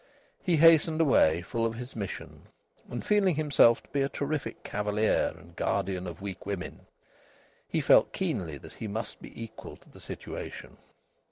He 0.41 0.57
hastened 0.57 0.99
away, 0.99 1.43
full 1.43 1.63
of 1.63 1.75
his 1.75 1.95
mission, 1.95 2.47
and 2.89 3.05
feeling 3.05 3.35
himself 3.35 3.83
to 3.83 3.89
be 3.89 4.01
a 4.01 4.09
terrific 4.09 4.63
cavalier 4.63 5.31
and 5.37 5.55
guardian 5.55 6.07
of 6.07 6.23
weak 6.23 6.43
women. 6.43 6.87
He 7.69 7.81
felt 7.81 8.11
keenly 8.11 8.57
that 8.57 8.73
he 8.73 8.87
must 8.87 9.21
be 9.21 9.43
equal 9.43 9.77
to 9.77 9.89
the 9.91 10.01
situation. 10.01 10.77